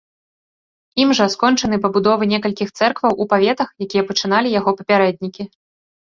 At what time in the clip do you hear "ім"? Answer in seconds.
1.01-1.09